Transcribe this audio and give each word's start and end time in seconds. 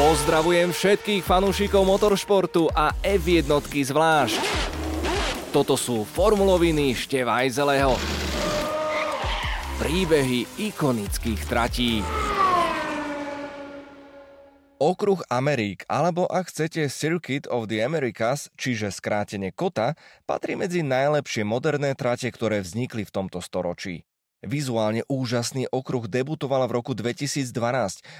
Pozdravujem 0.00 0.72
všetkých 0.72 1.20
fanúšikov 1.20 1.84
motoršportu 1.84 2.72
a 2.72 2.96
F1 3.04 3.44
zvlášť. 3.68 4.40
Toto 5.52 5.76
sú 5.76 6.08
formuloviny 6.08 6.96
Števajzeleho. 6.96 8.00
Príbehy 9.76 10.48
ikonických 10.56 11.40
tratí. 11.44 12.00
Okruh 14.80 15.20
Amerik, 15.28 15.84
alebo 15.84 16.24
ak 16.32 16.48
chcete 16.48 16.88
Circuit 16.88 17.44
of 17.52 17.68
the 17.68 17.84
Americas, 17.84 18.48
čiže 18.56 18.88
skrátene 18.88 19.52
KOTA, 19.52 20.00
patrí 20.24 20.56
medzi 20.56 20.80
najlepšie 20.80 21.44
moderné 21.44 21.92
trate, 21.92 22.32
ktoré 22.32 22.64
vznikli 22.64 23.04
v 23.04 23.12
tomto 23.12 23.44
storočí. 23.44 24.08
Vizuálne 24.40 25.04
úžasný 25.04 25.68
okruh 25.68 26.08
debutoval 26.08 26.64
v 26.64 26.80
roku 26.80 26.96
2012 26.96 27.52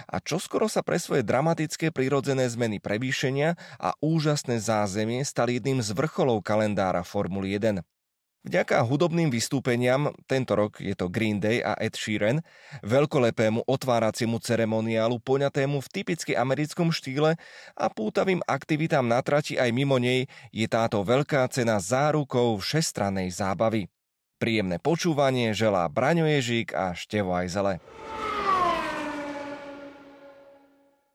a 0.04 0.16
čoskoro 0.20 0.68
sa 0.68 0.84
pre 0.84 1.00
svoje 1.00 1.24
dramatické 1.24 1.88
prírodzené 1.88 2.44
zmeny 2.44 2.76
prevýšenia 2.76 3.56
a 3.80 3.96
úžasné 4.04 4.60
zázemie 4.60 5.24
stali 5.24 5.56
jedným 5.56 5.80
z 5.80 5.96
vrcholov 5.96 6.44
kalendára 6.44 7.00
Formuly 7.08 7.56
1. 7.56 7.80
Vďaka 8.40 8.80
hudobným 8.84 9.28
vystúpeniam, 9.28 10.12
tento 10.24 10.56
rok 10.56 10.80
je 10.80 10.96
to 10.96 11.12
Green 11.12 11.40
Day 11.40 11.60
a 11.60 11.76
Ed 11.76 11.92
Sheeran, 11.92 12.40
veľkolepému 12.80 13.68
otváraciemu 13.68 14.40
ceremoniálu 14.40 15.20
poňatému 15.20 15.84
v 15.84 15.88
typicky 15.92 16.32
americkom 16.32 16.88
štýle 16.88 17.36
a 17.76 17.86
pútavým 17.92 18.40
aktivitám 18.48 19.04
na 19.04 19.20
trati 19.20 19.60
aj 19.60 19.68
mimo 19.76 20.00
nej 20.00 20.24
je 20.56 20.66
táto 20.68 21.04
veľká 21.04 21.48
cena 21.52 21.80
zárukou 21.80 22.56
všestrannej 22.60 23.28
zábavy. 23.28 23.88
Príjemné 24.40 24.80
počúvanie 24.80 25.52
želá 25.52 25.84
Braňo 25.92 26.24
Ježík 26.24 26.72
a 26.72 26.96
Števo 26.96 27.36
Ajzele. 27.36 27.76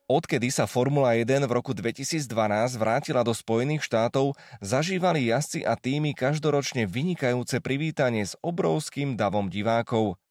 Odkedy 0.06 0.54
sa 0.54 0.70
Formula 0.70 1.18
1 1.18 1.50
v 1.50 1.50
roku 1.50 1.74
2012 1.74 2.30
vrátila 2.78 3.26
do 3.26 3.34
Spojených 3.34 3.82
štátov, 3.82 4.38
zažívali 4.62 5.34
jazdci 5.34 5.66
a 5.66 5.74
týmy 5.74 6.14
každoročne 6.14 6.86
vynikajúce 6.86 7.58
privítanie 7.66 8.22
s 8.22 8.38
obrovským 8.46 9.18
davom 9.18 9.50
divákov. 9.50 10.22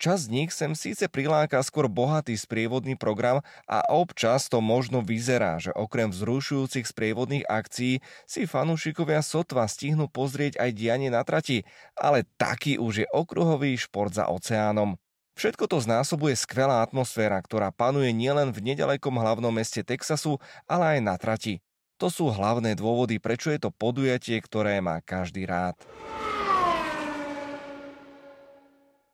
Čas 0.00 0.32
z 0.32 0.32
nich 0.32 0.48
sem 0.48 0.72
síce 0.72 1.12
priláka 1.12 1.60
skôr 1.60 1.84
bohatý 1.84 2.32
sprievodný 2.32 2.96
program 2.96 3.44
a 3.68 3.84
občas 3.92 4.48
to 4.48 4.64
možno 4.64 5.04
vyzerá, 5.04 5.60
že 5.60 5.76
okrem 5.76 6.08
vzrušujúcich 6.08 6.88
sprievodných 6.88 7.44
akcií 7.44 8.00
si 8.24 8.40
fanúšikovia 8.48 9.20
sotva 9.20 9.68
stihnú 9.68 10.08
pozrieť 10.08 10.56
aj 10.56 10.70
dianie 10.72 11.12
na 11.12 11.20
trati, 11.20 11.68
ale 12.00 12.24
taký 12.40 12.80
už 12.80 13.04
je 13.04 13.06
okruhový 13.12 13.76
šport 13.76 14.16
za 14.16 14.24
oceánom. 14.32 14.96
Všetko 15.36 15.68
to 15.68 15.84
znásobuje 15.84 16.32
skvelá 16.32 16.80
atmosféra, 16.80 17.36
ktorá 17.36 17.68
panuje 17.68 18.08
nielen 18.16 18.56
v 18.56 18.72
nedalekom 18.72 19.20
hlavnom 19.20 19.52
meste 19.52 19.84
Texasu, 19.84 20.40
ale 20.64 20.96
aj 20.96 21.00
na 21.04 21.20
trati. 21.20 21.60
To 22.00 22.08
sú 22.08 22.32
hlavné 22.32 22.72
dôvody, 22.72 23.20
prečo 23.20 23.52
je 23.52 23.60
to 23.60 23.68
podujatie, 23.68 24.40
ktoré 24.40 24.80
má 24.80 25.04
každý 25.04 25.44
rád. 25.44 25.76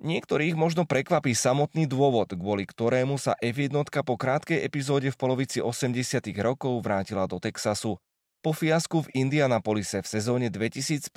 Niektorých 0.07 0.55
možno 0.55 0.87
prekvapí 0.87 1.35
samotný 1.35 1.91
dôvod, 1.91 2.31
kvôli 2.31 2.62
ktorému 2.62 3.19
sa 3.19 3.35
F1 3.43 3.75
po 4.07 4.15
krátkej 4.15 4.63
epizóde 4.63 5.11
v 5.11 5.19
polovici 5.19 5.59
80 5.59 6.23
rokov 6.47 6.79
vrátila 6.79 7.27
do 7.27 7.43
Texasu. 7.43 7.98
Po 8.39 8.55
fiasku 8.55 9.03
v 9.03 9.27
Indianapolise 9.27 9.98
v 9.98 10.07
sezóne 10.07 10.47
2005, 10.47 11.11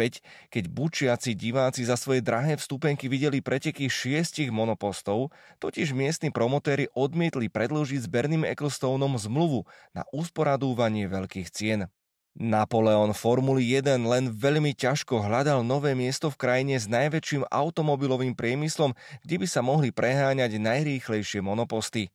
keď 0.50 0.64
bučiaci 0.74 1.38
diváci 1.38 1.86
za 1.86 1.94
svoje 2.02 2.26
drahé 2.26 2.58
vstupenky 2.58 3.06
videli 3.06 3.46
preteky 3.46 3.86
šiestich 3.86 4.50
monopostov, 4.50 5.30
totiž 5.62 5.94
miestni 5.94 6.34
promotéri 6.34 6.90
odmietli 6.98 7.46
predložiť 7.46 8.02
s 8.02 8.10
Berným 8.10 8.42
Ecclestoneom 8.42 9.22
zmluvu 9.22 9.70
na 9.94 10.02
usporadúvanie 10.10 11.06
veľkých 11.06 11.54
cien. 11.54 11.94
Napoleon 12.38 13.16
Formuly 13.18 13.66
1 13.82 14.06
len 14.06 14.30
veľmi 14.30 14.78
ťažko 14.78 15.26
hľadal 15.26 15.66
nové 15.66 15.98
miesto 15.98 16.30
v 16.30 16.40
krajine 16.40 16.78
s 16.78 16.86
najväčším 16.86 17.50
automobilovým 17.50 18.38
priemyslom, 18.38 18.94
kde 19.26 19.36
by 19.42 19.48
sa 19.50 19.66
mohli 19.66 19.90
preháňať 19.90 20.62
najrýchlejšie 20.62 21.42
monoposty. 21.42 22.14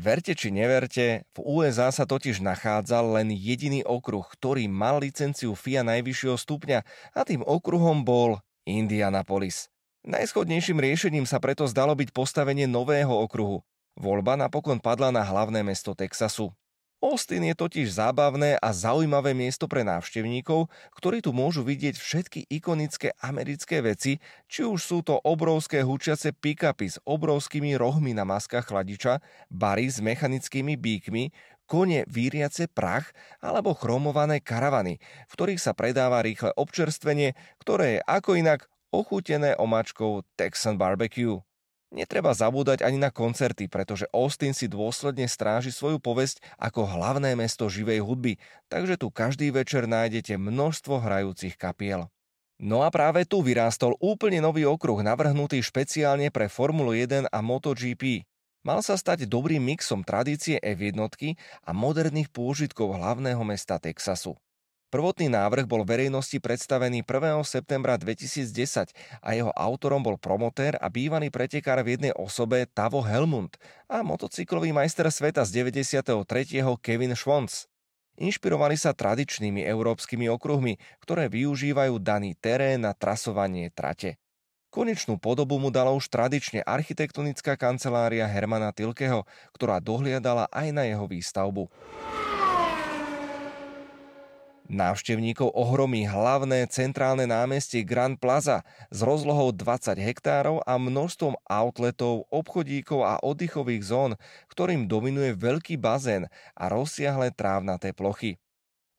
Verte 0.00 0.32
či 0.32 0.48
neverte, 0.48 1.28
v 1.36 1.38
USA 1.44 1.92
sa 1.92 2.08
totiž 2.08 2.40
nachádzal 2.40 3.20
len 3.20 3.28
jediný 3.36 3.84
okruh, 3.84 4.24
ktorý 4.24 4.64
mal 4.64 5.04
licenciu 5.04 5.52
FIA 5.52 5.84
najvyššieho 5.84 6.40
stupňa 6.40 6.78
a 7.12 7.20
tým 7.28 7.44
okruhom 7.44 8.00
bol 8.00 8.40
Indianapolis. 8.64 9.68
Najschodnejším 10.00 10.80
riešením 10.80 11.28
sa 11.28 11.36
preto 11.36 11.68
zdalo 11.68 11.92
byť 11.92 12.16
postavenie 12.16 12.64
nového 12.64 13.12
okruhu. 13.12 13.60
Voľba 14.00 14.40
napokon 14.40 14.80
padla 14.80 15.12
na 15.12 15.20
hlavné 15.20 15.60
mesto 15.60 15.92
Texasu. 15.92 16.56
Austin 17.00 17.48
je 17.48 17.56
totiž 17.56 17.96
zábavné 17.96 18.60
a 18.60 18.76
zaujímavé 18.76 19.32
miesto 19.32 19.64
pre 19.64 19.80
návštevníkov, 19.88 20.68
ktorí 20.92 21.24
tu 21.24 21.32
môžu 21.32 21.64
vidieť 21.64 21.96
všetky 21.96 22.44
ikonické 22.52 23.16
americké 23.24 23.80
veci, 23.80 24.20
či 24.52 24.68
už 24.68 24.80
sú 24.84 24.98
to 25.00 25.16
obrovské 25.24 25.80
hučiace 25.80 26.36
pick-upy 26.36 26.92
s 26.92 27.00
obrovskými 27.08 27.72
rohmi 27.80 28.12
na 28.12 28.28
maskách 28.28 28.68
chladiča, 28.68 29.24
bary 29.48 29.88
s 29.88 30.04
mechanickými 30.04 30.76
bíkmi, 30.76 31.32
kone 31.64 32.04
víriace 32.04 32.68
prach 32.68 33.16
alebo 33.40 33.72
chromované 33.72 34.44
karavany, 34.44 35.00
v 35.00 35.32
ktorých 35.32 35.60
sa 35.62 35.72
predáva 35.72 36.20
rýchle 36.20 36.52
občerstvenie, 36.52 37.32
ktoré 37.64 37.96
je 37.96 38.00
ako 38.04 38.36
inak 38.36 38.68
ochutené 38.92 39.56
omačkou 39.56 40.20
Texan 40.36 40.76
Barbecue. 40.76 41.40
Netreba 41.90 42.30
zabúdať 42.30 42.86
ani 42.86 43.02
na 43.02 43.10
koncerty, 43.10 43.66
pretože 43.66 44.06
Austin 44.14 44.54
si 44.54 44.70
dôsledne 44.70 45.26
stráži 45.26 45.74
svoju 45.74 45.98
povesť 45.98 46.38
ako 46.54 46.86
hlavné 46.86 47.34
mesto 47.34 47.66
živej 47.66 47.98
hudby, 48.06 48.38
takže 48.70 48.94
tu 48.94 49.10
každý 49.10 49.50
večer 49.50 49.90
nájdete 49.90 50.38
množstvo 50.38 51.02
hrajúcich 51.02 51.58
kapiel. 51.58 52.06
No 52.62 52.86
a 52.86 52.94
práve 52.94 53.26
tu 53.26 53.42
vyrástol 53.42 53.98
úplne 53.98 54.38
nový 54.38 54.68
okruh 54.68 55.02
navrhnutý 55.02 55.58
špeciálne 55.64 56.30
pre 56.30 56.46
Formulu 56.46 56.94
1 56.94 57.26
a 57.26 57.38
MotoGP. 57.42 58.22
Mal 58.62 58.84
sa 58.84 58.94
stať 58.94 59.24
dobrým 59.24 59.64
mixom 59.64 60.04
tradície 60.04 60.60
F1 60.60 61.00
a 61.64 61.70
moderných 61.72 62.28
pôžitkov 62.28 63.00
hlavného 63.00 63.40
mesta 63.42 63.80
Texasu. 63.80 64.36
Prvotný 64.90 65.30
návrh 65.30 65.70
bol 65.70 65.86
verejnosti 65.86 66.34
predstavený 66.42 67.06
1. 67.06 67.46
septembra 67.46 67.94
2010 67.94 68.90
a 69.22 69.28
jeho 69.38 69.54
autorom 69.54 70.02
bol 70.02 70.18
promotér 70.18 70.74
a 70.82 70.90
bývalý 70.90 71.30
pretekár 71.30 71.78
v 71.86 71.94
jednej 71.94 72.12
osobe 72.18 72.66
Tavo 72.66 72.98
Helmund 72.98 73.54
a 73.86 74.02
motocyklový 74.02 74.74
majster 74.74 75.06
sveta 75.06 75.46
z 75.46 75.62
93. 75.62 76.66
Kevin 76.82 77.14
Schwantz. 77.14 77.70
Inšpirovali 78.18 78.74
sa 78.74 78.90
tradičnými 78.90 79.62
európskymi 79.62 80.26
okruhmi, 80.26 80.74
ktoré 80.98 81.30
využívajú 81.30 82.02
daný 82.02 82.34
terén 82.34 82.82
na 82.82 82.90
trasovanie 82.90 83.70
trate. 83.70 84.18
Konečnú 84.74 85.22
podobu 85.22 85.62
mu 85.62 85.70
dala 85.70 85.94
už 85.94 86.10
tradične 86.10 86.66
architektonická 86.66 87.54
kancelária 87.54 88.26
Hermana 88.26 88.74
Tilkeho, 88.74 89.22
ktorá 89.54 89.78
dohliadala 89.78 90.50
aj 90.50 90.74
na 90.74 90.82
jeho 90.82 91.06
výstavbu. 91.06 91.70
Návštevníkov 94.70 95.50
ohromí 95.50 96.06
hlavné 96.06 96.62
centrálne 96.70 97.26
námestie 97.26 97.82
Grand 97.82 98.14
Plaza 98.14 98.62
s 98.94 99.02
rozlohou 99.02 99.50
20 99.50 99.98
hektárov 99.98 100.62
a 100.62 100.78
množstvom 100.78 101.34
outletov, 101.50 102.30
obchodíkov 102.30 103.02
a 103.02 103.18
oddychových 103.18 103.82
zón, 103.82 104.14
ktorým 104.46 104.86
dominuje 104.86 105.34
veľký 105.34 105.74
bazén 105.74 106.30
a 106.54 106.70
rozsiahle 106.70 107.34
trávnaté 107.34 107.90
plochy. 107.90 108.38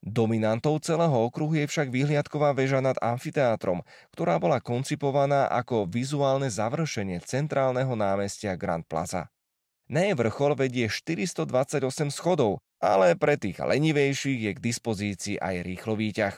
Dominantou 0.03 0.75
celého 0.83 1.13
okruhu 1.13 1.55
je 1.63 1.69
však 1.71 1.88
vyhliadková 1.88 2.51
väža 2.51 2.83
nad 2.83 2.99
amfiteátrom, 2.99 3.79
ktorá 4.11 4.43
bola 4.43 4.59
koncipovaná 4.59 5.47
ako 5.47 5.88
vizuálne 5.88 6.51
završenie 6.51 7.23
centrálneho 7.23 7.95
námestia 7.95 8.59
Grand 8.59 8.83
Plaza. 8.83 9.31
Na 9.88 10.03
jej 10.03 10.19
vrchol 10.19 10.59
vedie 10.59 10.91
428 10.91 12.12
schodov, 12.12 12.59
ale 12.81 13.13
pre 13.13 13.38
tých 13.38 13.62
lenivejších 13.62 14.50
je 14.50 14.51
k 14.57 14.60
dispozícii 14.60 15.36
aj 15.38 15.62
rýchlo 15.62 15.94
výťah. 15.94 16.36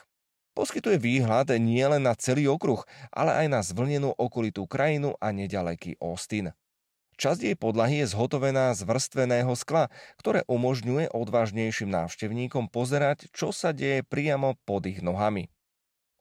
Poskytuje 0.54 1.02
výhľad 1.02 1.50
nielen 1.58 2.06
na 2.06 2.14
celý 2.14 2.46
okruh, 2.46 2.86
ale 3.10 3.34
aj 3.34 3.48
na 3.50 3.66
zvlnenú 3.66 4.14
okolitú 4.14 4.70
krajinu 4.70 5.18
a 5.18 5.34
nedaleký 5.34 5.98
Austin. 5.98 6.54
Časť 7.18 7.42
jej 7.42 7.58
podlahy 7.58 8.06
je 8.06 8.14
zhotovená 8.14 8.74
z 8.78 8.86
vrstveného 8.86 9.54
skla, 9.58 9.90
ktoré 10.22 10.46
umožňuje 10.46 11.10
odvážnejším 11.14 11.90
návštevníkom 11.90 12.70
pozerať, 12.70 13.30
čo 13.34 13.50
sa 13.50 13.74
deje 13.74 14.06
priamo 14.06 14.58
pod 14.66 14.86
ich 14.86 15.02
nohami. 15.02 15.50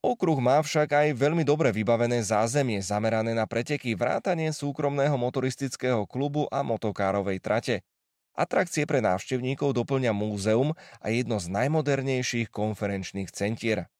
Okruh 0.03 0.41
má 0.43 0.59
však 0.59 0.89
aj 0.93 1.09
veľmi 1.15 1.47
dobre 1.47 1.71
vybavené 1.71 2.27
zázemie 2.27 2.83
zamerané 2.83 3.39
na 3.39 3.47
preteky 3.47 3.95
vrátanie 3.95 4.51
súkromného 4.51 5.15
motoristického 5.15 6.09
klubu 6.11 6.51
a 6.51 6.67
motokárovej 6.67 7.39
trate. 7.39 7.87
Atrakcie 8.32 8.88
pre 8.88 9.05
návštevníkov 9.05 9.76
doplňa 9.76 10.17
múzeum 10.17 10.73
a 11.05 11.06
jedno 11.12 11.37
z 11.37 11.52
najmodernejších 11.52 12.49
konferenčných 12.49 13.29
centier. 13.29 13.93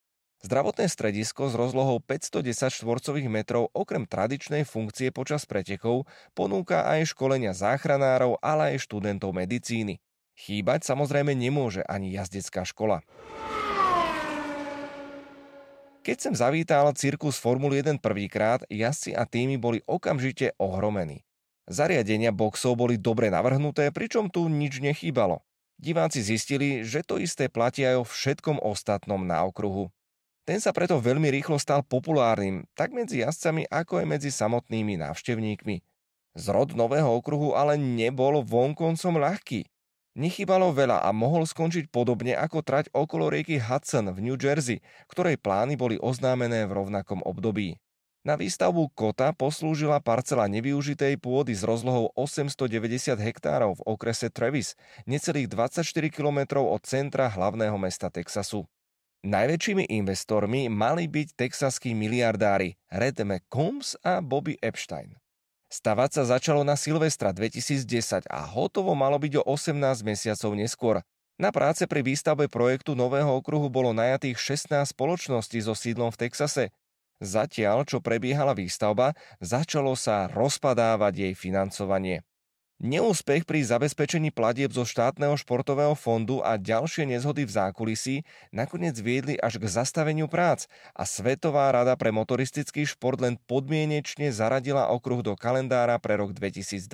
Zdravotné 0.43 0.89
stredisko 0.89 1.53
s 1.53 1.55
rozlohou 1.55 2.01
510 2.01 2.73
štvorcových 2.73 3.29
metrov 3.29 3.71
okrem 3.77 4.09
tradičnej 4.09 4.67
funkcie 4.67 5.15
počas 5.15 5.45
pretekov 5.45 6.09
ponúka 6.35 6.83
aj 6.89 7.13
školenia 7.13 7.55
záchranárov, 7.55 8.41
ale 8.41 8.75
aj 8.75 8.89
študentov 8.89 9.37
medicíny. 9.37 10.01
Chýbať 10.35 10.83
samozrejme 10.89 11.37
nemôže 11.37 11.85
ani 11.87 12.11
jazdecká 12.11 12.65
škola. 12.65 13.05
Keď 16.03 16.17
sem 16.19 16.35
zavítal 16.35 16.91
cirkus 16.99 17.39
Formuly 17.39 17.87
1 17.87 18.03
prvýkrát, 18.03 18.67
jazdci 18.67 19.15
a 19.15 19.23
týmy 19.23 19.61
boli 19.61 19.79
okamžite 19.87 20.51
ohromení. 20.59 21.23
Zariadenia 21.73 22.37
boxov 22.37 22.77
boli 22.77 23.01
dobre 23.01 23.33
navrhnuté, 23.33 23.89
pričom 23.89 24.29
tu 24.29 24.45
nič 24.53 24.85
nechýbalo. 24.85 25.41
Diváci 25.81 26.21
zistili, 26.21 26.85
že 26.85 27.01
to 27.01 27.17
isté 27.17 27.49
platí 27.49 27.83
aj 27.83 28.05
o 28.05 28.05
všetkom 28.05 28.61
ostatnom 28.61 29.25
na 29.25 29.43
okruhu. 29.49 29.89
Ten 30.45 30.61
sa 30.61 30.77
preto 30.77 31.01
veľmi 31.01 31.33
rýchlo 31.33 31.57
stal 31.57 31.81
populárnym, 31.81 32.69
tak 32.77 32.93
medzi 32.93 33.25
jazdcami 33.25 33.67
ako 33.73 34.05
aj 34.05 34.07
medzi 34.07 34.31
samotnými 34.31 35.01
návštevníkmi. 35.01 35.81
Zrod 36.37 36.77
nového 36.77 37.09
okruhu 37.09 37.57
ale 37.57 37.81
nebol 37.81 38.45
vonkoncom 38.45 39.17
ľahký. 39.23 39.65
Nechybalo 40.13 40.77
veľa 40.77 41.01
a 41.01 41.09
mohol 41.17 41.49
skončiť 41.49 41.89
podobne 41.89 42.37
ako 42.37 42.61
trať 42.61 42.93
okolo 42.93 43.33
rieky 43.33 43.57
Hudson 43.57 44.13
v 44.13 44.19
New 44.21 44.37
Jersey, 44.37 44.85
ktorej 45.09 45.41
plány 45.41 45.81
boli 45.81 45.97
oznámené 45.97 46.69
v 46.69 46.77
rovnakom 46.77 47.25
období. 47.25 47.81
Na 48.23 48.39
výstavbu 48.39 48.95
kota 48.95 49.35
poslúžila 49.35 49.99
parcela 49.99 50.47
nevyužitej 50.47 51.19
pôdy 51.19 51.59
s 51.59 51.67
rozlohou 51.67 52.15
890 52.15 53.19
hektárov 53.19 53.83
v 53.83 53.83
okrese 53.83 54.31
Travis, 54.31 54.79
necelých 55.11 55.51
24 55.51 55.83
km 56.07 56.63
od 56.63 56.79
centra 56.87 57.27
hlavného 57.27 57.75
mesta 57.83 58.15
Texasu. 58.15 58.63
Najväčšími 59.27 59.91
investormi 59.91 60.71
mali 60.71 61.11
byť 61.11 61.35
texaskí 61.35 61.99
miliardári 61.99 62.79
Red 62.95 63.23
McCombs 63.27 63.99
a 64.07 64.23
Bobby 64.23 64.55
Epstein. 64.63 65.19
Stavať 65.67 66.23
sa 66.23 66.39
začalo 66.39 66.63
na 66.63 66.79
Silvestra 66.79 67.35
2010 67.35 68.27
a 68.31 68.41
hotovo 68.47 68.95
malo 68.95 69.19
byť 69.19 69.43
o 69.43 69.43
18 69.51 69.79
mesiacov 70.07 70.55
neskôr. 70.55 70.97
Na 71.43 71.51
práce 71.51 71.91
pri 71.91 72.07
výstavbe 72.07 72.47
projektu 72.47 72.95
nového 72.95 73.35
okruhu 73.35 73.67
bolo 73.67 73.91
najatých 73.91 74.39
16 74.39 74.95
spoločností 74.95 75.59
so 75.59 75.75
sídlom 75.75 76.15
v 76.15 76.29
Texase. 76.29 76.71
Zatiaľ, 77.23 77.87
čo 77.87 78.03
prebiehala 78.03 78.51
výstavba, 78.51 79.15
začalo 79.39 79.95
sa 79.95 80.27
rozpadávať 80.27 81.31
jej 81.31 81.35
financovanie. 81.39 82.27
Neúspech 82.83 83.47
pri 83.47 83.63
zabezpečení 83.63 84.35
platieb 84.35 84.75
zo 84.75 84.83
štátneho 84.83 85.39
športového 85.39 85.95
fondu 85.95 86.43
a 86.43 86.59
ďalšie 86.59 87.07
nezhody 87.07 87.47
v 87.47 87.55
zákulisí 87.55 88.17
nakoniec 88.51 88.99
viedli 88.99 89.39
až 89.39 89.63
k 89.63 89.71
zastaveniu 89.71 90.27
prác 90.27 90.67
a 90.91 91.07
Svetová 91.07 91.71
rada 91.71 91.95
pre 91.95 92.11
motoristický 92.11 92.83
šport 92.83 93.23
len 93.23 93.39
podmienečne 93.47 94.35
zaradila 94.35 94.91
okruh 94.91 95.23
do 95.23 95.39
kalendára 95.39 95.95
pre 96.03 96.19
rok 96.19 96.35
2012. 96.35 96.91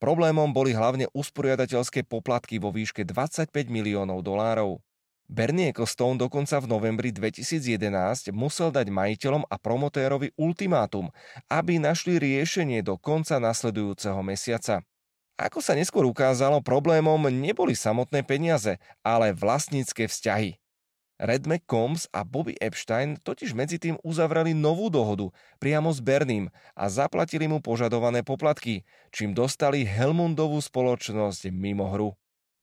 Problémom 0.00 0.56
boli 0.56 0.72
hlavne 0.72 1.04
usporiadateľské 1.12 2.08
poplatky 2.08 2.56
vo 2.56 2.72
výške 2.72 3.04
25 3.04 3.52
miliónov 3.68 4.24
dolárov. 4.24 4.80
Bernie 5.28 5.68
Ecclestone 5.76 6.16
dokonca 6.16 6.56
v 6.56 6.72
novembri 6.72 7.12
2011 7.12 8.32
musel 8.32 8.72
dať 8.72 8.88
majiteľom 8.88 9.44
a 9.44 9.60
promotérovi 9.60 10.32
ultimátum, 10.40 11.12
aby 11.52 11.76
našli 11.76 12.16
riešenie 12.16 12.80
do 12.80 12.96
konca 12.96 13.36
nasledujúceho 13.36 14.24
mesiaca. 14.24 14.80
Ako 15.36 15.60
sa 15.60 15.76
neskôr 15.76 16.08
ukázalo, 16.08 16.64
problémom 16.64 17.28
neboli 17.28 17.76
samotné 17.76 18.24
peniaze, 18.24 18.80
ale 19.04 19.36
vlastnícke 19.36 20.08
vzťahy. 20.08 20.56
Red 21.20 21.44
McCombs 21.44 22.08
a 22.08 22.24
Bobby 22.24 22.56
Epstein 22.56 23.20
totiž 23.20 23.52
medzi 23.52 23.76
tým 23.76 24.00
uzavreli 24.06 24.56
novú 24.56 24.88
dohodu 24.88 25.28
priamo 25.60 25.92
s 25.92 26.00
Berným 26.00 26.48
a 26.72 26.88
zaplatili 26.88 27.50
mu 27.50 27.60
požadované 27.60 28.24
poplatky, 28.24 28.86
čím 29.12 29.36
dostali 29.36 29.84
Helmundovú 29.84 30.56
spoločnosť 30.62 31.52
mimo 31.52 31.90
hru. 31.90 32.16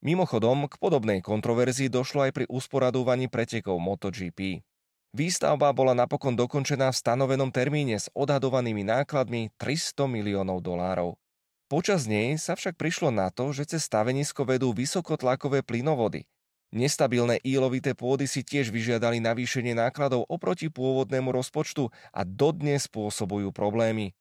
Mimochodom, 0.03 0.67
k 0.67 0.75
podobnej 0.79 1.19
kontroverzii 1.23 1.87
došlo 1.87 2.27
aj 2.27 2.31
pri 2.35 2.45
usporadúvaní 2.51 3.31
pretekov 3.31 3.79
MotoGP. 3.79 4.63
Výstavba 5.15 5.71
bola 5.71 5.95
napokon 5.95 6.35
dokončená 6.35 6.91
v 6.91 6.99
stanovenom 6.99 7.47
termíne 7.47 7.95
s 7.95 8.11
odhadovanými 8.11 8.83
nákladmi 8.83 9.55
300 9.55 10.11
miliónov 10.11 10.59
dolárov. 10.59 11.15
Počas 11.71 12.03
nej 12.03 12.35
sa 12.35 12.53
však 12.53 12.75
prišlo 12.75 13.15
na 13.15 13.31
to, 13.31 13.55
že 13.55 13.63
cez 13.71 13.87
stavenisko 13.87 14.43
vedú 14.43 14.75
vysokotlakové 14.75 15.63
plynovody. 15.63 16.27
Nestabilné 16.75 17.39
ílovité 17.47 17.95
pôdy 17.95 18.27
si 18.27 18.43
tiež 18.43 18.67
vyžiadali 18.75 19.23
navýšenie 19.23 19.71
nákladov 19.79 20.27
oproti 20.27 20.67
pôvodnému 20.67 21.31
rozpočtu 21.31 21.87
a 22.11 22.27
dodnes 22.27 22.91
spôsobujú 22.91 23.55
problémy. 23.55 24.11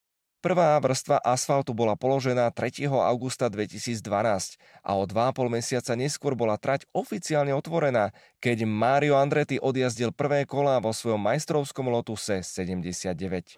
Prvá 0.44 0.76
vrstva 0.76 1.24
asfaltu 1.24 1.72
bola 1.72 1.96
položená 1.96 2.52
3. 2.52 2.84
augusta 2.92 3.48
2012 3.48 4.60
a 4.84 4.92
o 4.92 5.08
2,5 5.08 5.48
mesiaca 5.48 5.96
neskôr 5.96 6.36
bola 6.36 6.60
trať 6.60 6.84
oficiálne 6.92 7.56
otvorená, 7.56 8.12
keď 8.44 8.68
Mario 8.68 9.16
Andretti 9.16 9.56
odjazdil 9.56 10.12
prvé 10.12 10.44
kolá 10.44 10.84
vo 10.84 10.92
svojom 10.92 11.16
majstrovskom 11.16 11.88
Lotuse 11.88 12.44
79. 12.44 13.56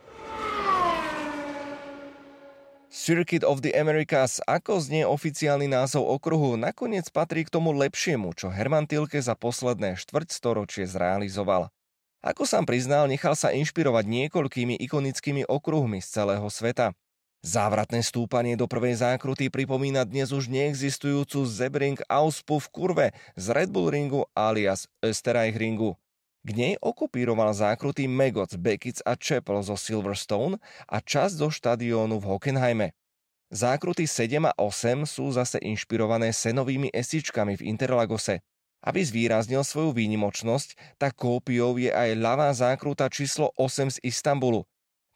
Circuit 2.87 3.43
of 3.43 3.67
the 3.67 3.75
Americas, 3.75 4.39
ako 4.47 4.79
znie 4.79 5.03
oficiálny 5.03 5.67
názov 5.67 6.07
okruhu, 6.07 6.55
nakoniec 6.55 7.11
patrí 7.11 7.43
k 7.43 7.51
tomu 7.51 7.75
lepšiemu, 7.75 8.31
čo 8.39 8.47
Herman 8.47 8.87
Tilke 8.87 9.19
za 9.19 9.35
posledné 9.35 9.99
štvrťstoročie 9.99 10.87
zrealizoval. 10.87 11.67
Ako 12.27 12.43
sám 12.43 12.67
priznal, 12.67 13.07
nechal 13.07 13.39
sa 13.39 13.55
inšpirovať 13.55 14.03
niekoľkými 14.03 14.75
ikonickými 14.83 15.47
okruhmi 15.47 16.03
z 16.03 16.11
celého 16.11 16.51
sveta. 16.51 16.91
Závratné 17.47 18.03
stúpanie 18.03 18.59
do 18.59 18.67
prvej 18.67 18.99
zákruty 18.99 19.47
pripomína 19.47 20.03
dnes 20.03 20.35
už 20.35 20.51
neexistujúcu 20.51 21.47
Zebring 21.47 22.03
Auspu 22.11 22.59
v 22.59 22.67
kurve 22.75 23.07
z 23.39 23.47
Red 23.55 23.71
Bull 23.71 23.95
ringu 23.95 24.27
alias 24.35 24.91
Österreich 24.99 25.55
ringu. 25.55 25.95
K 26.43 26.51
nej 26.51 26.75
okupíroval 26.83 27.55
zákruty 27.55 28.11
Megoc, 28.11 28.59
Bekic 28.59 29.07
a 29.07 29.15
Chapel 29.15 29.63
zo 29.63 29.79
Silverstone 29.79 30.59
a 30.91 30.99
časť 30.99 31.47
zo 31.47 31.47
štadiónu 31.55 32.19
v 32.19 32.27
Hockenheime. 32.27 32.91
Zákruty 33.55 34.11
7 34.11 34.51
a 34.51 34.53
8 34.59 35.07
sú 35.07 35.31
zase 35.31 35.63
inšpirované 35.63 36.35
senovými 36.35 36.91
esičkami 36.91 37.55
v 37.55 37.71
Interlagose. 37.71 38.43
Aby 38.87 39.03
zvýraznil 39.03 39.67
svoju 39.67 39.91
výnimočnosť, 39.91 40.97
tak 41.03 41.19
kópiou 41.19 41.75
je 41.75 41.91
aj 41.91 42.15
ľavá 42.15 42.55
zákruta 42.55 43.11
číslo 43.11 43.51
8 43.59 43.99
z 43.99 43.99
Istanbulu. 44.07 44.63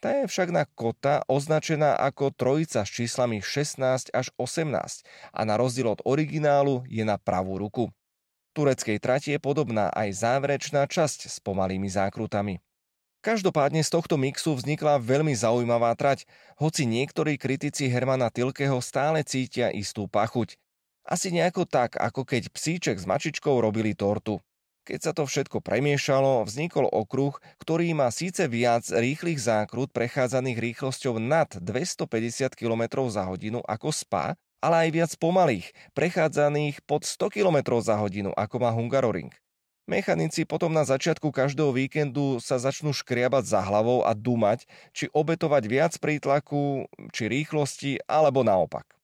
Tá 0.03 0.17
je 0.17 0.27
však 0.27 0.49
na 0.51 0.65
kota 0.67 1.23
označená 1.31 1.95
ako 1.95 2.35
trojica 2.35 2.83
s 2.83 2.91
číslami 2.91 3.39
16 3.45 4.11
až 4.11 4.27
18 4.41 5.07
a 5.31 5.41
na 5.45 5.55
rozdiel 5.61 5.93
od 5.93 6.01
originálu 6.03 6.83
je 6.91 7.05
na 7.05 7.21
pravú 7.21 7.61
ruku. 7.61 7.93
Tureckej 8.57 8.99
trati 8.99 9.37
je 9.37 9.39
podobná 9.39 9.93
aj 9.95 10.27
záverečná 10.27 10.89
časť 10.91 11.31
s 11.31 11.39
pomalými 11.39 11.87
zákrutami. 11.87 12.59
Každopádne 13.21 13.85
z 13.85 13.93
tohto 13.93 14.17
mixu 14.17 14.57
vznikla 14.57 14.97
veľmi 14.97 15.37
zaujímavá 15.37 15.93
trať, 15.93 16.25
hoci 16.57 16.89
niektorí 16.89 17.37
kritici 17.37 17.85
Hermana 17.87 18.33
Tilkeho 18.33 18.81
stále 18.81 19.21
cítia 19.21 19.69
istú 19.69 20.09
pachuť. 20.09 20.57
Asi 21.05 21.33
nejako 21.33 21.65
tak, 21.65 21.97
ako 21.97 22.29
keď 22.29 22.53
psíček 22.53 23.01
s 23.01 23.09
mačičkou 23.09 23.57
robili 23.61 23.97
tortu. 23.97 24.39
Keď 24.85 25.01
sa 25.01 25.13
to 25.13 25.29
všetko 25.29 25.61
premiešalo, 25.61 26.43
vznikol 26.49 26.89
okruh, 26.89 27.37
ktorý 27.61 27.93
má 27.93 28.09
síce 28.11 28.49
viac 28.49 28.89
rýchlych 28.89 29.39
zákrut 29.39 29.93
prechádzaných 29.93 30.59
rýchlosťou 30.59 31.21
nad 31.21 31.53
250 31.53 32.57
km 32.57 33.07
za 33.13 33.29
hodinu 33.29 33.61
ako 33.65 33.93
SPA, 33.93 34.35
ale 34.61 34.89
aj 34.89 34.91
viac 34.93 35.13
pomalých, 35.17 35.73
prechádzaných 35.97 36.85
pod 36.85 37.09
100 37.09 37.33
km 37.33 37.81
za 37.81 37.97
hodinu 37.97 38.35
ako 38.37 38.57
má 38.61 38.71
Hungaroring. 38.73 39.33
Mechanici 39.89 40.47
potom 40.47 40.71
na 40.71 40.87
začiatku 40.87 41.35
každého 41.35 41.75
víkendu 41.75 42.39
sa 42.39 42.63
začnú 42.63 42.95
škriabať 42.95 43.43
za 43.43 43.61
hlavou 43.65 44.07
a 44.07 44.15
dumať, 44.15 44.69
či 44.95 45.11
obetovať 45.11 45.63
viac 45.67 45.93
prítlaku, 45.99 46.87
či 47.11 47.27
rýchlosti, 47.27 47.99
alebo 48.07 48.47
naopak. 48.47 49.00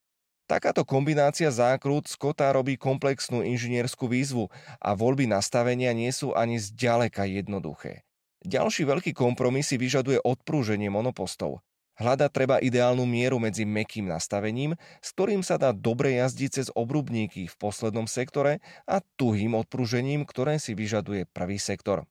Takáto 0.47 0.87
kombinácia 0.87 1.51
zákrut 1.51 2.07
z 2.07 2.15
kota 2.15 2.47
robí 2.55 2.79
komplexnú 2.79 3.43
inžinierskú 3.43 4.07
výzvu 4.07 4.47
a 4.79 4.95
voľby 4.95 5.27
nastavenia 5.27 5.91
nie 5.91 6.15
sú 6.15 6.39
ani 6.39 6.63
zďaleka 6.63 7.27
jednoduché. 7.27 8.07
Ďalší 8.47 8.87
veľký 8.87 9.11
kompromis 9.11 9.67
si 9.67 9.75
vyžaduje 9.75 10.23
odprúženie 10.23 10.87
monopostov. 10.87 11.67
Hľada 11.99 12.31
treba 12.31 12.63
ideálnu 12.63 13.03
mieru 13.03 13.43
medzi 13.43 13.67
mekým 13.67 14.07
nastavením, 14.07 14.79
s 15.03 15.09
ktorým 15.19 15.43
sa 15.43 15.59
dá 15.59 15.75
dobre 15.75 16.15
jazdiť 16.23 16.51
cez 16.63 16.67
obrubníky 16.71 17.51
v 17.51 17.57
poslednom 17.59 18.07
sektore 18.07 18.63
a 18.87 19.03
tuhým 19.19 19.59
odprúžením, 19.59 20.23
ktoré 20.23 20.63
si 20.63 20.79
vyžaduje 20.79 21.27
prvý 21.27 21.59
sektor. 21.59 22.07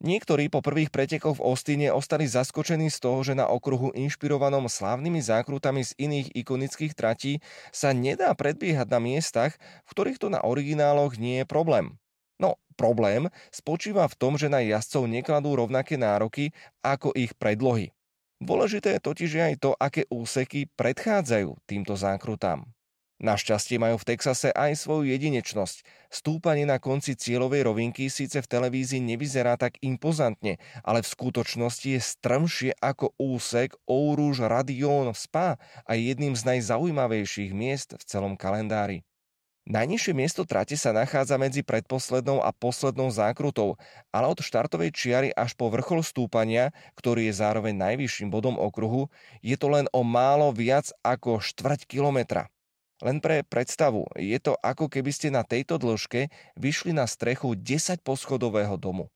Niektorí 0.00 0.48
po 0.48 0.64
prvých 0.64 0.88
pretekoch 0.88 1.36
v 1.36 1.44
Ostine 1.44 1.92
ostali 1.92 2.24
zaskočení 2.24 2.88
z 2.88 3.04
toho, 3.04 3.20
že 3.20 3.36
na 3.36 3.52
okruhu 3.52 3.92
inšpirovanom 3.92 4.64
slávnymi 4.64 5.20
zákrutami 5.20 5.84
z 5.84 5.92
iných 6.00 6.32
ikonických 6.40 6.96
tratí 6.96 7.44
sa 7.68 7.92
nedá 7.92 8.32
predbiehať 8.32 8.88
na 8.88 8.96
miestach, 8.96 9.60
v 9.84 9.90
ktorých 9.92 10.16
to 10.16 10.32
na 10.32 10.40
origináloch 10.40 11.20
nie 11.20 11.44
je 11.44 11.46
problém. 11.46 12.00
No, 12.40 12.56
problém 12.80 13.28
spočíva 13.52 14.08
v 14.08 14.16
tom, 14.16 14.40
že 14.40 14.48
na 14.48 14.64
jazdcov 14.64 15.04
nekladú 15.04 15.52
rovnaké 15.52 16.00
nároky 16.00 16.56
ako 16.80 17.12
ich 17.12 17.36
predlohy. 17.36 17.92
Dôležité 18.40 19.04
totiž 19.04 19.36
aj 19.36 19.54
to, 19.60 19.70
aké 19.76 20.08
úseky 20.08 20.72
predchádzajú 20.80 21.60
týmto 21.68 21.92
zákrutám. 21.92 22.64
Našťastie 23.20 23.76
majú 23.76 24.00
v 24.00 24.16
Texase 24.16 24.48
aj 24.48 24.80
svoju 24.80 25.12
jedinečnosť. 25.12 25.84
Stúpanie 26.08 26.64
na 26.64 26.80
konci 26.80 27.12
cieľovej 27.12 27.68
rovinky 27.68 28.08
síce 28.08 28.40
v 28.40 28.48
televízii 28.48 29.04
nevyzerá 29.04 29.60
tak 29.60 29.76
impozantne, 29.84 30.56
ale 30.80 31.04
v 31.04 31.12
skutočnosti 31.12 31.84
je 31.84 32.00
strmšie 32.00 32.72
ako 32.80 33.12
úsek 33.20 33.76
Rouge 33.84 34.40
Radion 34.40 35.12
Spa 35.12 35.60
a 35.84 35.90
je 35.92 36.16
jedným 36.16 36.32
z 36.32 36.48
najzaujímavejších 36.48 37.52
miest 37.52 37.92
v 37.92 38.02
celom 38.08 38.40
kalendári. 38.40 39.04
Najnižšie 39.68 40.16
miesto 40.16 40.48
trate 40.48 40.80
sa 40.80 40.96
nachádza 40.96 41.36
medzi 41.36 41.60
predposlednou 41.60 42.40
a 42.40 42.48
poslednou 42.56 43.12
zákrutou, 43.12 43.76
ale 44.08 44.32
od 44.32 44.40
štartovej 44.40 44.96
čiary 44.96 45.28
až 45.36 45.52
po 45.60 45.68
vrchol 45.68 46.00
stúpania, 46.00 46.72
ktorý 46.96 47.28
je 47.28 47.36
zároveň 47.36 47.76
najvyšším 47.76 48.32
bodom 48.32 48.56
okruhu, 48.56 49.12
je 49.44 49.60
to 49.60 49.68
len 49.68 49.84
o 49.92 50.00
málo 50.00 50.48
viac 50.56 50.88
ako 51.04 51.44
štvrť 51.44 51.84
kilometra. 51.84 52.48
Len 53.00 53.16
pre 53.24 53.40
predstavu, 53.40 54.04
je 54.20 54.36
to 54.36 54.60
ako 54.60 54.92
keby 54.92 55.08
ste 55.08 55.32
na 55.32 55.40
tejto 55.40 55.80
dĺžke 55.80 56.28
vyšli 56.60 56.92
na 56.92 57.08
strechu 57.08 57.56
10 57.56 58.04
poschodového 58.04 58.76
domu. 58.76 59.08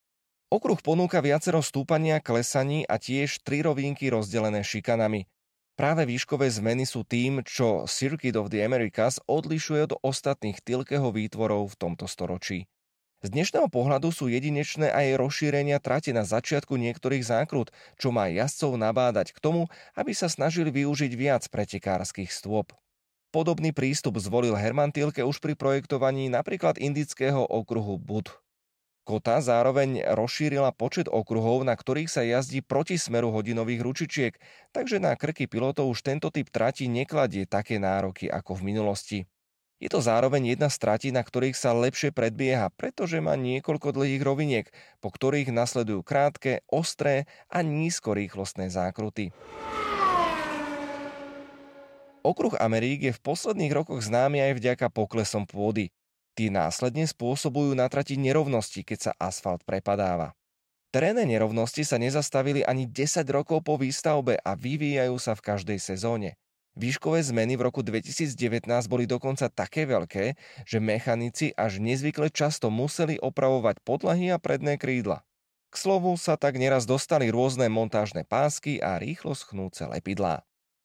Okruh 0.49 0.81
ponúka 0.81 1.21
viacero 1.21 1.61
stúpania, 1.61 2.23
klesaní 2.23 2.88
a 2.88 2.97
tiež 2.97 3.45
tri 3.45 3.61
rovinky 3.61 4.09
rozdelené 4.09 4.64
šikanami. 4.64 5.29
Práve 5.75 6.07
výškové 6.07 6.47
zmeny 6.47 6.87
sú 6.87 7.03
tým, 7.03 7.43
čo 7.43 7.91
Circuit 7.91 8.38
of 8.38 8.49
the 8.49 8.62
Americas 8.62 9.19
odlišuje 9.26 9.91
od 9.91 9.93
ostatných 10.07 10.62
Tilkeho 10.62 11.11
výtvorov 11.11 11.75
v 11.75 11.79
tomto 11.83 12.07
storočí. 12.07 12.71
Z 13.25 13.33
dnešného 13.33 13.73
pohľadu 13.73 14.12
sú 14.12 14.29
jedinečné 14.29 14.93
aj 14.93 15.17
rozšírenia 15.17 15.81
trate 15.81 16.12
na 16.12 16.29
začiatku 16.29 16.76
niektorých 16.76 17.25
zákrut, 17.25 17.73
čo 17.97 18.12
má 18.12 18.31
jazdcov 18.31 18.76
nabádať 18.76 19.33
k 19.35 19.43
tomu, 19.43 19.67
aby 19.97 20.12
sa 20.12 20.31
snažili 20.31 20.69
využiť 20.69 21.12
viac 21.17 21.43
pretekárskych 21.49 22.31
stôp. 22.31 22.76
Podobný 23.35 23.75
prístup 23.75 24.23
zvolil 24.23 24.55
Herman 24.55 24.95
Tilke 24.95 25.26
už 25.26 25.43
pri 25.43 25.59
projektovaní 25.59 26.31
napríklad 26.31 26.79
indického 26.79 27.43
okruhu 27.43 27.99
Bud. 27.99 28.31
Kota 29.03 29.43
zároveň 29.43 30.07
rozšírila 30.07 30.71
počet 30.71 31.11
okruhov, 31.11 31.67
na 31.67 31.75
ktorých 31.75 32.07
sa 32.07 32.23
jazdí 32.23 32.62
proti 32.62 32.95
smeru 32.95 33.35
hodinových 33.35 33.83
ručičiek, 33.83 34.33
takže 34.71 35.03
na 35.03 35.19
krky 35.19 35.50
pilotov 35.50 35.91
už 35.91 36.07
tento 36.07 36.31
typ 36.31 36.47
trati 36.47 36.87
nekladie 36.87 37.43
také 37.43 37.83
nároky 37.83 38.31
ako 38.31 38.55
v 38.55 38.71
minulosti. 38.71 39.19
Je 39.83 39.91
to 39.91 39.99
zároveň 39.99 40.55
jedna 40.55 40.71
z 40.71 40.79
trati, 40.79 41.11
na 41.11 41.26
ktorých 41.26 41.59
sa 41.59 41.75
lepšie 41.75 42.14
predbieha, 42.14 42.71
pretože 42.79 43.19
má 43.19 43.35
niekoľko 43.35 43.99
dlhých 43.99 44.23
roviniek, 44.23 44.67
po 45.03 45.11
ktorých 45.11 45.50
nasledujú 45.50 46.07
krátke, 46.07 46.62
ostré 46.71 47.26
a 47.50 47.67
nízkorýchlostné 47.67 48.71
zákruty. 48.71 49.35
Okruh 52.25 52.57
Amerík 52.57 53.04
je 53.04 53.12
v 53.12 53.21
posledných 53.21 53.76
rokoch 53.76 54.00
známy 54.00 54.40
aj 54.40 54.52
vďaka 54.57 54.88
poklesom 54.88 55.45
pôdy. 55.45 55.93
Tí 56.33 56.49
následne 56.49 57.04
spôsobujú 57.04 57.76
na 57.76 57.85
trati 57.93 58.16
nerovnosti, 58.16 58.81
keď 58.81 58.99
sa 58.99 59.12
asfalt 59.21 59.61
prepadáva. 59.69 60.33
Terénne 60.88 61.28
nerovnosti 61.28 61.85
sa 61.85 62.00
nezastavili 62.00 62.64
ani 62.64 62.88
10 62.88 63.28
rokov 63.28 63.61
po 63.61 63.76
výstavbe 63.76 64.40
a 64.40 64.57
vyvíjajú 64.57 65.21
sa 65.21 65.37
v 65.37 65.45
každej 65.52 65.76
sezóne. 65.76 66.40
Výškové 66.81 67.21
zmeny 67.21 67.61
v 67.61 67.69
roku 67.69 67.85
2019 67.85 68.33
boli 68.88 69.04
dokonca 69.04 69.52
také 69.52 69.85
veľké, 69.85 70.33
že 70.64 70.81
mechanici 70.81 71.52
až 71.54 71.76
nezvykle 71.76 72.33
často 72.33 72.73
museli 72.73 73.21
opravovať 73.21 73.85
podlahy 73.85 74.33
a 74.33 74.40
predné 74.40 74.81
krídla. 74.81 75.28
K 75.69 75.75
slovu 75.76 76.16
sa 76.16 76.40
tak 76.40 76.57
neraz 76.57 76.88
dostali 76.88 77.28
rôzne 77.28 77.69
montážne 77.69 78.25
pásky 78.25 78.81
a 78.81 78.97
rýchlo 78.97 79.37
schnúce 79.37 79.85
lepidlá 79.85 80.40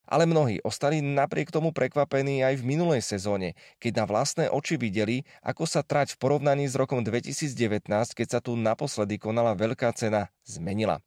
ale 0.09 0.25
mnohí 0.25 0.57
ostali 0.65 1.05
napriek 1.05 1.53
tomu 1.53 1.69
prekvapení 1.69 2.41
aj 2.41 2.57
v 2.57 2.67
minulej 2.67 3.05
sezóne, 3.05 3.53
keď 3.77 4.03
na 4.03 4.05
vlastné 4.09 4.45
oči 4.49 4.81
videli, 4.81 5.21
ako 5.45 5.69
sa 5.69 5.85
trať 5.85 6.17
v 6.17 6.21
porovnaní 6.25 6.65
s 6.65 6.73
rokom 6.73 7.05
2019, 7.05 7.85
keď 8.17 8.27
sa 8.27 8.39
tu 8.41 8.57
naposledy 8.57 9.21
konala 9.21 9.53
veľká 9.53 9.93
cena, 9.93 10.33
zmenila. 10.41 10.97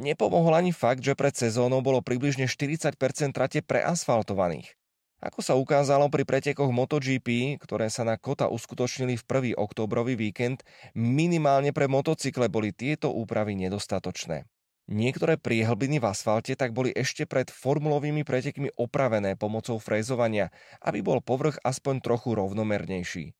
Nepomohol 0.00 0.56
ani 0.56 0.72
fakt, 0.72 1.04
že 1.04 1.12
pred 1.12 1.36
sezónou 1.36 1.84
bolo 1.84 2.00
približne 2.00 2.48
40% 2.48 2.96
trate 3.36 3.60
preasfaltovaných. 3.60 4.72
Ako 5.20 5.44
sa 5.44 5.52
ukázalo 5.52 6.08
pri 6.08 6.24
pretekoch 6.24 6.72
MotoGP, 6.72 7.60
ktoré 7.60 7.92
sa 7.92 8.08
na 8.08 8.16
Kota 8.16 8.48
uskutočnili 8.48 9.20
v 9.20 9.26
prvý 9.28 9.50
októbrový 9.52 10.16
víkend, 10.16 10.64
minimálne 10.96 11.76
pre 11.76 11.92
motocykle 11.92 12.48
boli 12.48 12.72
tieto 12.72 13.12
úpravy 13.12 13.52
nedostatočné. 13.52 14.48
Niektoré 14.90 15.38
priehlbiny 15.38 16.02
v 16.02 16.10
asfalte 16.10 16.58
tak 16.58 16.74
boli 16.74 16.90
ešte 16.90 17.22
pred 17.22 17.46
formulovými 17.46 18.26
pretekmi 18.26 18.74
opravené 18.74 19.38
pomocou 19.38 19.78
frézovania, 19.78 20.50
aby 20.82 20.98
bol 20.98 21.22
povrch 21.22 21.62
aspoň 21.62 22.02
trochu 22.02 22.34
rovnomernejší. 22.34 23.30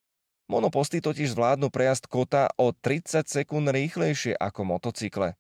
Monoposty 0.46 1.02
totiž 1.02 1.34
zvládnu 1.34 1.74
prejazd 1.74 2.06
kota 2.06 2.54
o 2.54 2.70
30 2.70 3.26
sekúnd 3.26 3.66
rýchlejšie 3.66 4.38
ako 4.38 4.62
motocykle. 4.62 5.34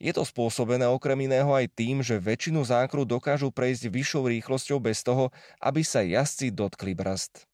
Je 0.00 0.16
to 0.16 0.24
spôsobené 0.24 0.88
okrem 0.88 1.28
iného 1.28 1.52
aj 1.52 1.76
tým, 1.76 2.00
že 2.00 2.16
väčšinu 2.16 2.64
zákru 2.64 3.04
dokážu 3.04 3.52
prejsť 3.52 3.92
vyššou 3.92 4.32
rýchlosťou 4.32 4.80
bez 4.80 5.04
toho, 5.04 5.28
aby 5.60 5.84
sa 5.84 6.00
jazdci 6.00 6.56
dotkli 6.56 6.96
brzd. 6.96 7.49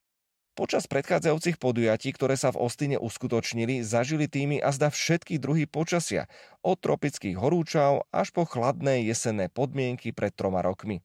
Počas 0.56 0.88
predchádzajúcich 0.88 1.60
podujatí, 1.60 2.16
ktoré 2.16 2.32
sa 2.32 2.48
v 2.48 2.64
Ostine 2.64 2.96
uskutočnili, 2.96 3.84
zažili 3.84 4.24
týmy 4.24 4.56
a 4.64 4.72
zda 4.72 4.88
všetky 4.88 5.36
druhy 5.36 5.68
počasia, 5.68 6.32
od 6.64 6.80
tropických 6.80 7.36
horúčav 7.36 8.08
až 8.08 8.32
po 8.32 8.48
chladné 8.48 9.04
jesenné 9.04 9.52
podmienky 9.52 10.16
pred 10.16 10.32
troma 10.32 10.64
rokmi. 10.64 11.04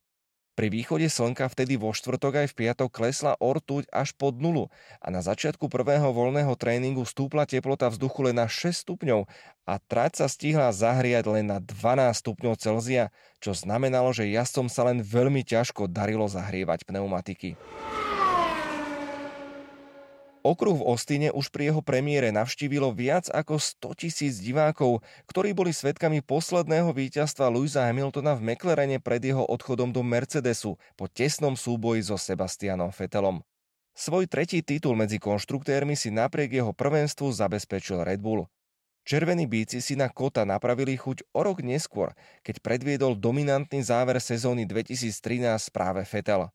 Pri 0.56 0.72
východe 0.72 1.12
slnka 1.12 1.52
vtedy 1.52 1.76
vo 1.76 1.92
štvrtok 1.92 2.44
aj 2.44 2.48
v 2.48 2.58
piatok 2.64 2.96
klesla 2.96 3.36
ortuť 3.44 3.92
až 3.92 4.16
pod 4.16 4.40
nulu 4.40 4.72
a 5.04 5.12
na 5.12 5.20
začiatku 5.20 5.68
prvého 5.68 6.16
voľného 6.16 6.56
tréningu 6.56 7.04
stúpla 7.04 7.44
teplota 7.44 7.92
vzduchu 7.92 8.32
len 8.32 8.40
na 8.40 8.48
6 8.48 8.88
stupňov 8.88 9.28
a 9.68 9.74
trať 9.84 10.24
sa 10.24 10.28
stihla 10.32 10.72
zahriať 10.72 11.28
len 11.28 11.52
na 11.52 11.60
12 11.60 12.24
stupňov 12.24 12.56
Celzia, 12.56 13.12
čo 13.44 13.52
znamenalo, 13.52 14.16
že 14.16 14.32
jazdcom 14.32 14.72
sa 14.72 14.88
len 14.88 15.04
veľmi 15.04 15.44
ťažko 15.44 15.92
darilo 15.92 16.32
zahrievať 16.32 16.88
pneumatiky. 16.88 17.60
Okruh 20.42 20.74
v 20.74 20.88
Ostine 20.90 21.30
už 21.30 21.54
pri 21.54 21.70
jeho 21.70 21.86
premiére 21.86 22.34
navštívilo 22.34 22.90
viac 22.98 23.30
ako 23.30 23.62
100 23.62 24.02
tisíc 24.02 24.34
divákov, 24.42 25.06
ktorí 25.30 25.54
boli 25.54 25.70
svetkami 25.70 26.26
posledného 26.26 26.90
víťazstva 26.90 27.46
Louisa 27.54 27.86
Hamiltona 27.86 28.34
v 28.34 28.50
McLarene 28.50 28.98
pred 28.98 29.22
jeho 29.22 29.46
odchodom 29.46 29.94
do 29.94 30.02
Mercedesu 30.02 30.82
po 30.98 31.06
tesnom 31.06 31.54
súboji 31.54 32.02
so 32.02 32.18
Sebastianom 32.18 32.90
Vettelom. 32.90 33.46
Svoj 33.94 34.26
tretí 34.26 34.66
titul 34.66 34.98
medzi 34.98 35.22
konštruktérmi 35.22 35.94
si 35.94 36.10
napriek 36.10 36.58
jeho 36.58 36.74
prvenstvu 36.74 37.30
zabezpečil 37.30 38.02
Red 38.02 38.26
Bull. 38.26 38.50
Červení 39.06 39.46
bíci 39.46 39.78
si 39.78 39.94
na 39.94 40.10
Kota 40.10 40.42
napravili 40.42 40.98
chuť 40.98 41.38
o 41.38 41.46
rok 41.46 41.62
neskôr, 41.62 42.18
keď 42.42 42.66
predviedol 42.66 43.14
dominantný 43.14 43.86
záver 43.86 44.18
sezóny 44.18 44.66
2013 44.66 45.70
práve 45.70 46.02
Vettel. 46.02 46.50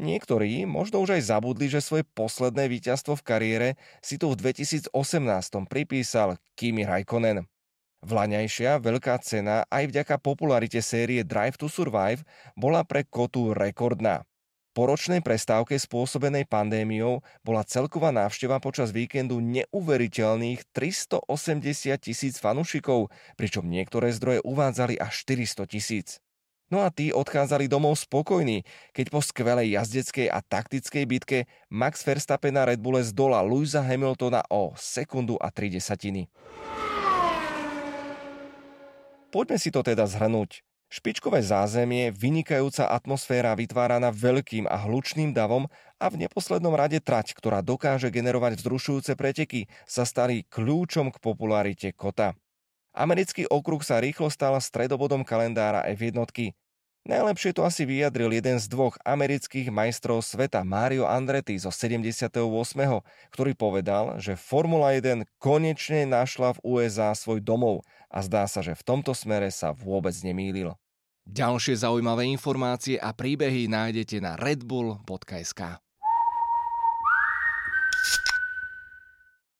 Niektorí 0.00 0.64
možno 0.64 1.04
už 1.04 1.20
aj 1.20 1.28
zabudli, 1.28 1.68
že 1.68 1.84
svoje 1.84 2.08
posledné 2.16 2.72
víťazstvo 2.72 3.20
v 3.20 3.26
kariére 3.26 3.68
si 4.00 4.16
tu 4.16 4.32
v 4.32 4.40
2018 4.40 4.96
pripísal 5.68 6.40
Kimi 6.56 6.88
Raikkonen. 6.88 7.44
Vlaňajšia 8.00 8.80
veľká 8.80 9.20
cena 9.20 9.68
aj 9.68 9.92
vďaka 9.92 10.16
popularite 10.16 10.80
série 10.80 11.20
Drive 11.20 11.60
to 11.60 11.68
Survive 11.68 12.24
bola 12.56 12.80
pre 12.80 13.04
Kotu 13.04 13.52
rekordná. 13.52 14.24
Po 14.72 14.88
ročnej 14.88 15.20
prestávke 15.20 15.76
spôsobenej 15.76 16.48
pandémiou 16.48 17.20
bola 17.44 17.60
celková 17.68 18.08
návšteva 18.08 18.56
počas 18.56 18.96
víkendu 18.96 19.36
neuveriteľných 19.44 20.64
380 20.72 21.28
tisíc 22.00 22.40
fanúšikov, 22.40 23.12
pričom 23.36 23.68
niektoré 23.68 24.16
zdroje 24.16 24.40
uvádzali 24.48 24.96
až 24.96 25.12
400 25.28 25.68
tisíc. 25.68 26.24
No 26.70 26.86
a 26.86 26.88
tí 26.94 27.10
odchádzali 27.10 27.66
domov 27.66 27.98
spokojní, 27.98 28.62
keď 28.94 29.06
po 29.10 29.18
skvelej 29.18 29.74
jazdeckej 29.74 30.30
a 30.30 30.38
taktickej 30.38 31.04
bitke 31.04 31.38
Max 31.66 32.06
Verstappen 32.06 32.54
na 32.54 32.62
Red 32.62 32.78
Bulle 32.78 33.02
zdola 33.02 33.42
Louisa 33.42 33.82
Hamiltona 33.82 34.46
o 34.46 34.70
sekundu 34.78 35.34
a 35.42 35.50
3 35.50 35.66
desatiny. 35.66 36.30
Poďme 39.34 39.58
si 39.58 39.74
to 39.74 39.82
teda 39.82 40.06
zhrnúť. 40.06 40.62
Špičkové 40.90 41.38
zázemie, 41.42 42.10
vynikajúca 42.10 42.90
atmosféra 42.90 43.54
vytváraná 43.54 44.10
veľkým 44.10 44.66
a 44.66 44.74
hlučným 44.74 45.30
davom 45.30 45.70
a 46.02 46.06
v 46.10 46.26
neposlednom 46.26 46.74
rade 46.74 46.98
trať, 46.98 47.34
ktorá 47.38 47.62
dokáže 47.62 48.10
generovať 48.10 48.58
vzrušujúce 48.58 49.14
preteky, 49.14 49.70
sa 49.86 50.02
stali 50.02 50.46
kľúčom 50.50 51.14
k 51.14 51.22
popularite 51.22 51.94
kota. 51.94 52.34
Americký 52.90 53.46
okruh 53.46 53.78
sa 53.86 54.02
rýchlo 54.02 54.26
stal 54.34 54.58
stredobodom 54.58 55.22
kalendára 55.22 55.86
F1. 55.94 56.26
Najlepšie 57.08 57.56
to 57.56 57.64
asi 57.64 57.88
vyjadril 57.88 58.28
jeden 58.28 58.60
z 58.60 58.68
dvoch 58.68 59.00
amerických 59.08 59.72
majstrov 59.72 60.20
sveta 60.20 60.60
Mario 60.68 61.08
Andretti 61.08 61.56
zo 61.56 61.72
78., 61.72 62.36
ktorý 63.32 63.52
povedal, 63.56 64.20
že 64.20 64.36
Formula 64.36 64.92
1 64.92 65.24
konečne 65.40 66.04
našla 66.04 66.60
v 66.60 66.76
USA 66.76 67.16
svoj 67.16 67.40
domov 67.40 67.88
a 68.12 68.20
zdá 68.20 68.44
sa, 68.44 68.60
že 68.60 68.76
v 68.76 68.84
tomto 68.84 69.16
smere 69.16 69.48
sa 69.48 69.72
vôbec 69.72 70.12
nemýlil. 70.20 70.76
Ďalšie 71.24 71.80
zaujímavé 71.80 72.28
informácie 72.28 73.00
a 73.00 73.16
príbehy 73.16 73.64
nájdete 73.70 74.20
na 74.20 74.36
redbull.sk. 74.36 75.80